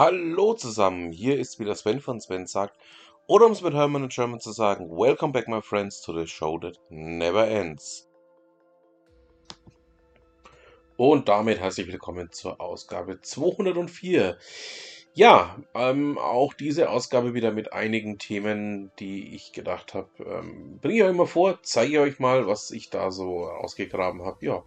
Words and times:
Hallo 0.00 0.54
zusammen, 0.54 1.10
hier 1.10 1.40
ist 1.40 1.58
wieder 1.58 1.74
Sven 1.74 2.00
von 2.00 2.20
Sven 2.20 2.46
sagt, 2.46 2.78
oder 3.26 3.46
um 3.46 3.50
es 3.50 3.62
mit 3.62 3.74
Hermann 3.74 4.04
in 4.04 4.08
German 4.10 4.38
zu 4.38 4.52
sagen, 4.52 4.88
Welcome 4.92 5.32
back 5.32 5.48
my 5.48 5.60
friends 5.60 6.00
to 6.02 6.16
the 6.16 6.24
show 6.24 6.56
that 6.56 6.78
never 6.88 7.44
ends. 7.48 8.08
Und 10.96 11.28
damit 11.28 11.58
herzlich 11.58 11.88
willkommen 11.88 12.30
zur 12.30 12.60
Ausgabe 12.60 13.20
204. 13.20 14.38
Ja, 15.14 15.58
ähm, 15.74 16.16
auch 16.16 16.54
diese 16.54 16.90
Ausgabe 16.90 17.34
wieder 17.34 17.50
mit 17.50 17.72
einigen 17.72 18.18
Themen, 18.20 18.92
die 19.00 19.34
ich 19.34 19.50
gedacht 19.50 19.94
habe, 19.94 20.10
ähm, 20.24 20.78
bringe 20.80 20.98
ich 20.98 21.02
euch 21.02 21.16
mal 21.16 21.26
vor, 21.26 21.58
zeige 21.64 22.02
euch 22.02 22.20
mal, 22.20 22.46
was 22.46 22.70
ich 22.70 22.88
da 22.88 23.10
so 23.10 23.46
ausgegraben 23.46 24.22
habe. 24.22 24.46
Ja, 24.46 24.62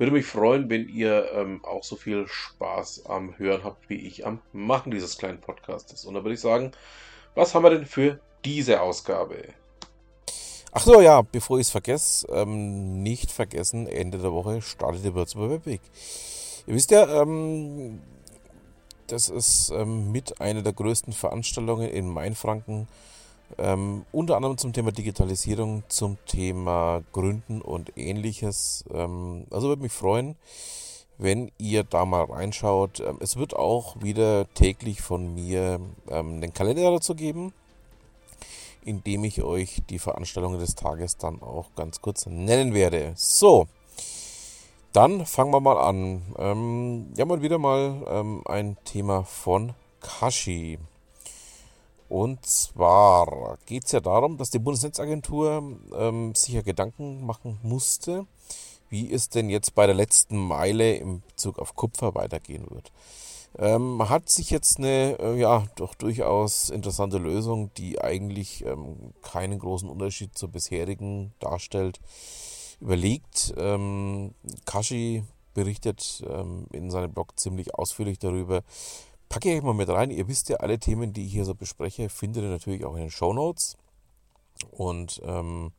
würde 0.00 0.12
mich 0.12 0.24
freuen, 0.24 0.70
wenn 0.70 0.88
ihr 0.88 1.30
ähm, 1.34 1.62
auch 1.62 1.84
so 1.84 1.94
viel 1.94 2.26
Spaß 2.26 3.04
am 3.04 3.36
Hören 3.38 3.64
habt, 3.64 3.90
wie 3.90 4.06
ich 4.06 4.26
am 4.26 4.40
Machen 4.54 4.90
dieses 4.90 5.18
kleinen 5.18 5.42
Podcastes. 5.42 6.06
Und 6.06 6.14
da 6.14 6.24
würde 6.24 6.32
ich 6.32 6.40
sagen, 6.40 6.72
was 7.34 7.54
haben 7.54 7.64
wir 7.64 7.70
denn 7.70 7.84
für 7.84 8.18
diese 8.42 8.80
Ausgabe? 8.80 9.36
Ach 10.72 10.80
so, 10.80 11.02
ja, 11.02 11.20
bevor 11.20 11.58
ich 11.58 11.66
es 11.66 11.70
vergesse, 11.70 12.26
ähm, 12.32 13.02
nicht 13.02 13.30
vergessen, 13.30 13.86
Ende 13.86 14.16
der 14.16 14.32
Woche 14.32 14.62
startet 14.62 15.04
der 15.04 15.14
Würzburger 15.14 15.56
Webweg. 15.56 15.82
Ihr 16.66 16.74
wisst 16.74 16.90
ja, 16.92 17.20
ähm, 17.20 18.00
das 19.06 19.28
ist 19.28 19.70
ähm, 19.70 20.12
mit 20.12 20.40
einer 20.40 20.62
der 20.62 20.72
größten 20.72 21.12
Veranstaltungen 21.12 21.90
in 21.90 22.08
Mainfranken 22.08 22.88
ähm, 23.58 24.04
unter 24.12 24.36
anderem 24.36 24.58
zum 24.58 24.72
Thema 24.72 24.92
Digitalisierung, 24.92 25.82
zum 25.88 26.18
Thema 26.26 27.02
Gründen 27.12 27.60
und 27.60 27.96
ähnliches. 27.96 28.84
Ähm, 28.92 29.46
also 29.50 29.68
würde 29.68 29.82
mich 29.82 29.92
freuen, 29.92 30.36
wenn 31.18 31.50
ihr 31.58 31.84
da 31.84 32.04
mal 32.04 32.24
reinschaut. 32.24 33.00
Ähm, 33.00 33.18
es 33.20 33.36
wird 33.36 33.54
auch 33.54 34.02
wieder 34.02 34.52
täglich 34.54 35.02
von 35.02 35.34
mir 35.34 35.80
ähm, 36.08 36.40
den 36.40 36.52
Kalender 36.52 36.90
dazu 36.90 37.14
geben, 37.14 37.52
indem 38.84 39.24
ich 39.24 39.42
euch 39.42 39.82
die 39.90 39.98
Veranstaltungen 39.98 40.58
des 40.58 40.74
Tages 40.74 41.16
dann 41.16 41.42
auch 41.42 41.74
ganz 41.76 42.00
kurz 42.00 42.26
nennen 42.26 42.74
werde. 42.74 43.12
So, 43.16 43.66
dann 44.92 45.26
fangen 45.26 45.52
wir 45.52 45.60
mal 45.60 45.78
an. 45.78 46.22
Ähm, 46.38 47.12
ja, 47.16 47.24
mal 47.24 47.42
wieder 47.42 47.58
mal 47.58 48.02
ähm, 48.08 48.42
ein 48.46 48.76
Thema 48.84 49.24
von 49.24 49.74
Kashi. 50.00 50.78
Und 52.10 52.44
zwar 52.44 53.56
geht 53.66 53.84
es 53.84 53.92
ja 53.92 54.00
darum, 54.00 54.36
dass 54.36 54.50
die 54.50 54.58
Bundesnetzagentur 54.58 55.78
ähm, 55.96 56.34
sich 56.34 56.54
ja 56.54 56.62
Gedanken 56.62 57.24
machen 57.24 57.60
musste, 57.62 58.26
wie 58.88 59.12
es 59.12 59.28
denn 59.28 59.48
jetzt 59.48 59.76
bei 59.76 59.86
der 59.86 59.94
letzten 59.94 60.36
Meile 60.36 60.96
im 60.96 61.20
Bezug 61.20 61.60
auf 61.60 61.76
Kupfer 61.76 62.16
weitergehen 62.16 62.66
wird. 62.68 62.90
Ähm, 63.56 64.08
hat 64.08 64.28
sich 64.28 64.50
jetzt 64.50 64.78
eine 64.78 65.20
äh, 65.20 65.38
ja 65.38 65.64
doch 65.76 65.94
durchaus 65.94 66.70
interessante 66.70 67.18
Lösung, 67.18 67.70
die 67.74 68.00
eigentlich 68.00 68.64
ähm, 68.64 69.12
keinen 69.22 69.60
großen 69.60 69.88
Unterschied 69.88 70.36
zur 70.36 70.48
bisherigen 70.48 71.32
darstellt, 71.38 72.00
überlegt. 72.80 73.54
Ähm, 73.56 74.34
Kashi 74.64 75.22
berichtet 75.54 76.24
ähm, 76.28 76.66
in 76.72 76.90
seinem 76.90 77.12
Blog 77.12 77.38
ziemlich 77.38 77.72
ausführlich 77.74 78.18
darüber, 78.18 78.62
packe 79.30 79.56
ich 79.56 79.62
mal 79.62 79.72
mit 79.72 79.88
rein. 79.88 80.10
Ihr 80.10 80.28
wisst 80.28 80.50
ja, 80.50 80.56
alle 80.56 80.78
Themen, 80.78 81.14
die 81.14 81.24
ich 81.24 81.32
hier 81.32 81.46
so 81.46 81.54
bespreche, 81.54 82.10
findet 82.10 82.42
ihr 82.42 82.50
natürlich 82.50 82.84
auch 82.84 82.94
in 82.96 83.02
den 83.02 83.10
Show 83.10 83.32
Notes. 83.32 83.78
Und 84.70 85.22
ähm, 85.24 85.72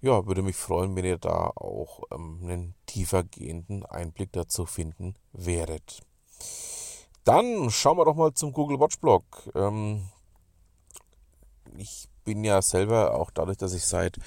ja, 0.00 0.26
würde 0.26 0.42
mich 0.42 0.56
freuen, 0.56 0.96
wenn 0.96 1.04
ihr 1.04 1.18
da 1.18 1.50
auch 1.54 2.04
ähm, 2.10 2.38
einen 2.42 2.74
tiefer 2.86 3.24
gehenden 3.24 3.84
Einblick 3.84 4.32
dazu 4.32 4.64
finden 4.64 5.14
werdet. 5.32 6.00
Dann 7.24 7.70
schauen 7.70 7.98
wir 7.98 8.04
doch 8.04 8.16
mal 8.16 8.32
zum 8.32 8.52
Google 8.52 8.80
Watch 8.80 8.98
Blog. 8.98 9.24
Ähm, 9.54 10.08
ich 11.76 12.08
bin 12.24 12.44
ja 12.44 12.62
selber 12.62 13.14
auch 13.14 13.30
dadurch, 13.30 13.58
dass 13.58 13.74
ich 13.74 13.84
seit 13.84 14.18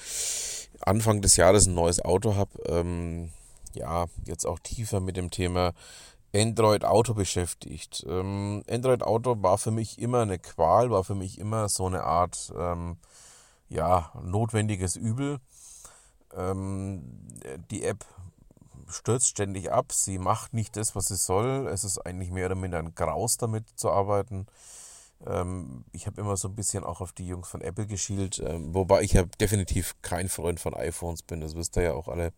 Anfang 0.80 1.22
des 1.22 1.36
Jahres 1.36 1.66
ein 1.66 1.74
neues 1.74 2.04
Auto 2.04 2.34
habe, 2.34 2.62
ähm, 2.66 3.32
ja, 3.72 4.06
jetzt 4.24 4.46
auch 4.46 4.58
tiefer 4.58 5.00
mit 5.00 5.16
dem 5.16 5.30
Thema 5.30 5.72
Android 6.36 6.84
Auto 6.84 7.14
beschäftigt. 7.14 8.04
Ähm, 8.08 8.62
Android 8.68 9.02
Auto 9.02 9.42
war 9.42 9.58
für 9.58 9.70
mich 9.70 9.98
immer 9.98 10.20
eine 10.20 10.38
Qual, 10.38 10.90
war 10.90 11.04
für 11.04 11.14
mich 11.14 11.38
immer 11.38 11.68
so 11.68 11.86
eine 11.86 12.04
Art, 12.04 12.52
ähm, 12.56 12.98
ja, 13.68 14.12
notwendiges 14.22 14.96
Übel. 14.96 15.38
Ähm, 16.34 17.02
die 17.70 17.84
App 17.84 18.04
stürzt 18.88 19.28
ständig 19.28 19.72
ab, 19.72 19.92
sie 19.92 20.18
macht 20.18 20.52
nicht 20.52 20.76
das, 20.76 20.94
was 20.94 21.06
sie 21.06 21.16
soll. 21.16 21.68
Es 21.68 21.84
ist 21.84 21.98
eigentlich 21.98 22.30
mehr 22.30 22.46
oder 22.46 22.54
minder 22.54 22.78
ein 22.78 22.94
Graus, 22.94 23.36
damit 23.38 23.64
zu 23.76 23.90
arbeiten. 23.90 24.46
Ähm, 25.26 25.84
ich 25.92 26.06
habe 26.06 26.20
immer 26.20 26.36
so 26.36 26.48
ein 26.48 26.54
bisschen 26.54 26.84
auch 26.84 27.00
auf 27.00 27.12
die 27.12 27.26
Jungs 27.26 27.48
von 27.48 27.62
Apple 27.62 27.86
geschielt, 27.86 28.38
ähm, 28.38 28.74
wobei 28.74 29.02
ich 29.02 29.14
ja 29.14 29.24
definitiv 29.40 29.94
kein 30.02 30.28
Freund 30.28 30.60
von 30.60 30.74
iPhones 30.74 31.22
bin, 31.22 31.40
das 31.40 31.56
wisst 31.56 31.76
ihr 31.76 31.84
ja 31.84 31.92
auch 31.94 32.08
alle. 32.08 32.32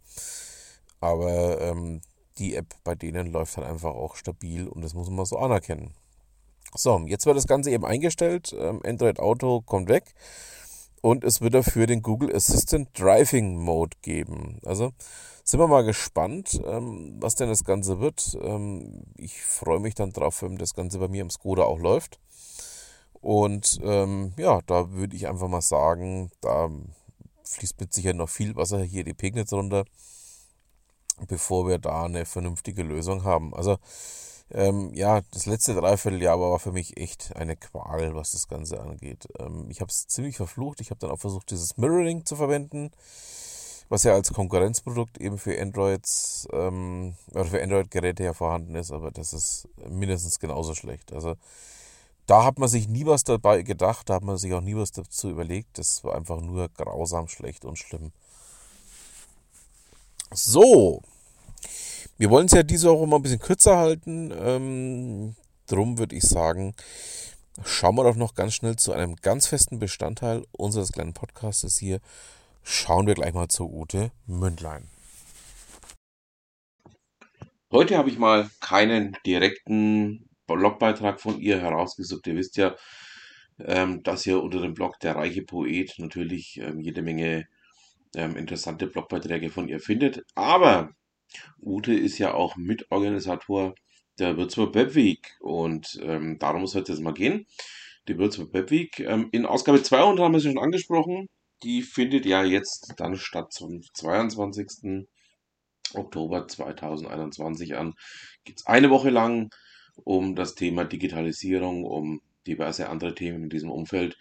Aber 1.01 1.61
ähm, 1.61 2.01
die 2.39 2.55
App 2.55 2.75
bei 2.85 2.95
denen 2.95 3.33
läuft 3.33 3.57
halt 3.57 3.67
einfach 3.67 3.95
auch 3.95 4.17
stabil 4.17 4.69
und 4.69 4.83
das 4.83 4.95
muss 4.95 5.11
man 5.11 5.27
so 5.27 5.39
anerkennen. 5.39 5.93
So, 6.75 6.99
jetzt 7.07 7.27
wird 7.27 7.37
das 7.37 7.47
Ganze 7.47 7.71
eben 7.71 7.85
eingestellt. 7.85 8.55
Ähm, 8.59 8.81
Android 8.85 9.19
Auto 9.19 9.63
kommt 9.63 9.89
weg 9.89 10.15
und 11.01 11.25
es 11.25 11.41
wird 11.41 11.55
dafür 11.55 11.87
den 11.87 12.03
Google 12.03 12.35
Assistant 12.35 12.89
Driving 12.99 13.57
Mode 13.57 13.97
geben. 14.03 14.61
Also 14.65 14.93
sind 15.45 15.61
wir 15.61 15.67
mal 15.67 15.85
gespannt, 15.85 16.61
ähm, 16.67 17.17
was 17.21 17.37
denn 17.37 17.49
das 17.49 17.65
Ganze 17.65 18.01
wird. 18.01 18.37
Ähm, 18.43 19.05
ich 19.17 19.43
freue 19.43 19.81
mich 19.81 19.95
dann 19.95 20.13
drauf, 20.13 20.43
wenn 20.43 20.59
das 20.59 20.75
Ganze 20.75 20.99
bei 20.99 21.09
mir 21.09 21.23
im 21.23 21.31
Skoda 21.31 21.65
auch 21.65 21.79
läuft. 21.79 22.19
Und 23.21 23.81
ja, 23.83 24.61
da 24.67 24.93
würde 24.93 25.17
ich 25.17 25.27
einfach 25.27 25.49
mal 25.49 25.61
sagen, 25.61 26.31
da 26.41 26.71
fließt 27.43 27.81
mit 27.81 27.93
Sicherheit 27.93 28.15
noch 28.15 28.29
viel 28.29 28.55
Wasser 28.55 28.81
hier 28.85 29.03
die 29.03 29.13
Pegnitz 29.13 29.53
runter 29.53 29.85
bevor 31.27 31.67
wir 31.69 31.79
da 31.79 32.05
eine 32.05 32.25
vernünftige 32.25 32.83
Lösung 32.83 33.25
haben. 33.25 33.55
Also 33.55 33.79
ähm, 34.51 34.93
ja, 34.95 35.21
das 35.33 35.47
letzte 35.47 35.75
Dreivierteljahr 35.75 36.41
war 36.41 36.59
für 36.59 36.73
mich 36.73 36.97
echt 36.97 37.37
eine 37.37 37.57
Qual, 37.57 38.15
was 38.15 38.31
das 38.31 38.49
Ganze 38.49 38.81
angeht. 38.81 39.29
Ähm, 39.39 39.67
ich 39.69 39.81
habe 39.81 39.91
es 39.91 40.07
ziemlich 40.07 40.37
verflucht. 40.37 40.81
Ich 40.81 40.91
habe 40.91 41.01
dann 41.01 41.11
auch 41.11 41.19
versucht, 41.19 41.51
dieses 41.51 41.77
Mirroring 41.77 42.25
zu 42.25 42.37
verwenden, 42.37 42.91
was 43.91 44.05
ja 44.05 44.15
als 44.15 44.33
Konkurrenzprodukt 44.33 45.19
eben 45.19 45.39
für 45.39 45.61
Androids 45.61 46.49
ähm, 46.53 47.15
oder 47.33 47.45
für 47.45 47.63
Android-Geräte 47.63 48.25
ja 48.25 48.33
vorhanden 48.33 48.75
ist, 48.75 48.91
aber 48.91 49.11
das 49.11 49.33
ist 49.33 49.69
mindestens 49.89 50.39
genauso 50.39 50.75
schlecht. 50.75 51.13
Also 51.13 51.37
da 52.27 52.45
hat 52.45 52.59
man 52.59 52.69
sich 52.69 52.89
nie 52.89 53.07
was 53.07 53.25
dabei 53.25 53.63
gedacht, 53.63 54.09
da 54.09 54.15
hat 54.15 54.23
man 54.23 54.37
sich 54.37 54.53
auch 54.53 54.61
nie 54.61 54.77
was 54.77 54.93
dazu 54.93 55.31
überlegt. 55.31 55.79
Das 55.79 56.05
war 56.05 56.15
einfach 56.15 56.41
nur 56.41 56.69
grausam 56.71 57.29
schlecht 57.29 57.65
und 57.65 57.79
schlimm. 57.79 58.13
So, 60.31 61.03
wir 62.19 62.29
wollen 62.29 62.47
es 62.47 62.53
ja 62.53 62.63
diese 62.63 62.91
Woche 62.91 63.07
mal 63.07 63.17
ein 63.17 63.23
bisschen 63.23 63.39
kürzer 63.39 63.79
halten. 63.79 64.31
Ähm, 64.37 65.37
drum 65.67 65.99
würde 65.99 66.17
ich 66.17 66.25
sagen, 66.25 66.75
schauen 67.65 67.95
wir 67.95 68.05
doch 68.05 68.17
noch 68.17 68.35
ganz 68.35 68.55
schnell 68.55 68.77
zu 68.77 68.93
einem 68.93 69.17
ganz 69.17 69.47
festen 69.47 69.79
Bestandteil 69.79 70.45
unseres 70.53 70.93
kleinen 70.93 71.15
Podcastes 71.15 71.79
hier. 71.79 72.01
Schauen 72.63 73.07
wir 73.07 73.15
gleich 73.15 73.33
mal 73.33 73.49
zu 73.49 73.73
Ute 73.73 74.11
Mündlein. 74.27 74.89
Heute 77.73 77.97
habe 77.97 78.11
ich 78.11 78.19
mal 78.19 78.51
keinen 78.61 79.17
direkten 79.25 80.29
Blogbeitrag 80.47 81.21
von 81.21 81.41
ihr 81.41 81.61
herausgesucht. 81.61 82.27
Ihr 82.27 82.37
wisst 82.37 82.59
ja, 82.59 82.77
ähm, 83.61 84.03
dass 84.03 84.27
ihr 84.27 84.43
unter 84.43 84.61
dem 84.61 84.75
Blog 84.75 85.01
Der 85.01 85.17
reiche 85.17 85.43
Poet 85.43 85.95
natürlich 85.99 86.59
ähm, 86.61 86.81
jede 86.81 87.01
Menge 87.01 87.47
ähm, 88.15 88.37
interessante 88.37 88.87
Blogbeiträge 88.87 89.51
von 89.51 89.69
ihr 89.69 89.81
findet. 89.81 90.25
Aber 90.35 90.91
Ute 91.61 91.95
ist 91.95 92.19
ja 92.19 92.35
auch 92.35 92.57
Mitorganisator 92.57 93.75
der 94.19 94.37
Würzburg 94.37 94.75
Webweek 94.75 95.37
und 95.41 95.99
ähm, 96.03 96.39
darum 96.39 96.67
soll 96.67 96.83
es 96.83 96.89
jetzt 96.89 97.01
mal 97.01 97.15
gehen. 97.15 97.47
Die 98.09 98.19
Würzburg 98.19 98.53
Webweek. 98.53 99.01
Ähm, 99.01 99.29
in 99.33 99.47
Ausgabe 99.47 99.83
200 99.83 100.25
haben 100.25 100.33
wir 100.33 100.41
sie 100.41 100.49
schon 100.49 100.59
angesprochen. 100.59 101.29
Die 101.63 101.83
findet 101.83 102.25
ja 102.27 102.45
jetzt 102.45 102.95
dann 102.97 103.17
statt 103.17 103.53
zum 103.53 103.83
22. 103.95 105.07
Oktober 105.95 106.47
2021 106.47 107.77
an. 107.77 107.95
Geht 108.45 108.59
es 108.59 108.67
eine 108.67 108.91
Woche 108.91 109.11
lang 109.11 109.51
um 110.05 110.35
das 110.35 110.55
Thema 110.55 110.85
Digitalisierung, 110.85 111.85
um 111.85 112.21
diverse 112.47 112.89
andere 112.89 113.15
Themen 113.15 113.45
in 113.45 113.51
diesem 113.51 113.71
Umfeld. 113.71 114.17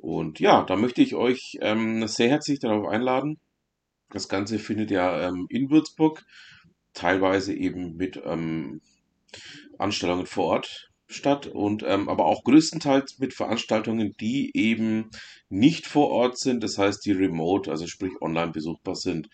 Und 0.00 0.40
ja, 0.40 0.62
da 0.62 0.76
möchte 0.76 1.02
ich 1.02 1.14
euch 1.14 1.58
ähm, 1.60 2.06
sehr 2.08 2.30
herzlich 2.30 2.58
darauf 2.58 2.88
einladen. 2.88 3.38
Das 4.08 4.28
Ganze 4.28 4.58
findet 4.58 4.90
ja 4.90 5.28
ähm, 5.28 5.46
in 5.50 5.70
Würzburg, 5.70 6.24
teilweise 6.94 7.54
eben 7.54 7.96
mit 7.96 8.20
ähm, 8.24 8.80
Anstellungen 9.78 10.26
vor 10.26 10.46
Ort 10.46 10.90
statt 11.06 11.46
und 11.46 11.82
ähm, 11.86 12.08
aber 12.08 12.24
auch 12.24 12.44
größtenteils 12.44 13.18
mit 13.18 13.34
Veranstaltungen, 13.34 14.14
die 14.20 14.50
eben 14.54 15.10
nicht 15.50 15.86
vor 15.86 16.08
Ort 16.10 16.38
sind, 16.38 16.64
das 16.64 16.78
heißt 16.78 17.04
die 17.04 17.12
remote, 17.12 17.70
also 17.70 17.86
sprich 17.86 18.12
online 18.22 18.52
besuchbar 18.52 18.94
sind. 18.94 19.28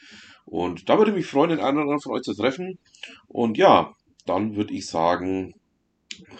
Und 0.46 0.88
da 0.88 0.98
würde 0.98 1.12
mich 1.12 1.26
freuen, 1.26 1.50
den 1.50 1.60
einen 1.60 1.76
oder 1.76 1.82
anderen 1.82 2.00
von 2.00 2.12
euch 2.12 2.22
zu 2.22 2.34
treffen. 2.34 2.78
Und 3.28 3.56
ja, 3.56 3.94
dann 4.24 4.56
würde 4.56 4.74
ich 4.74 4.86
sagen, 4.86 5.54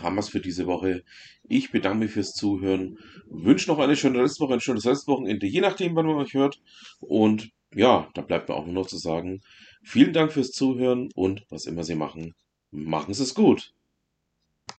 haben 0.02 0.17
wir 0.17 0.20
es 0.20 0.28
für 0.28 0.40
diese 0.40 0.67
Woche. 0.67 1.05
Ich 1.49 1.70
bedanke 1.70 1.99
mich 1.99 2.12
fürs 2.12 2.34
Zuhören, 2.34 2.99
wünsche 3.28 3.70
noch 3.70 3.78
eine 3.78 3.96
schöne 3.96 4.20
Restwoche, 4.20 4.55
ein 4.55 4.61
schönes 4.61 4.87
Restwochenende, 4.87 5.46
je 5.46 5.61
nachdem, 5.61 5.94
wann 5.94 6.06
man 6.06 6.17
euch 6.17 6.34
hört. 6.34 6.61
Und 7.00 7.50
ja, 7.75 8.08
da 8.14 8.23
bleibt 8.23 8.49
mir 8.49 8.55
auch 8.55 8.64
nur 8.67 8.75
noch 8.75 8.87
zu 8.87 8.96
sagen, 8.96 9.40
vielen 9.82 10.12
Dank 10.12 10.32
fürs 10.32 10.52
Zuhören 10.52 11.11
und 11.14 11.44
was 11.50 11.67
immer 11.67 11.84
Sie 11.84 11.94
machen, 11.94 12.34
machen 12.70 13.14
Sie 13.14 13.23
es 13.23 13.34
gut. 13.34 13.75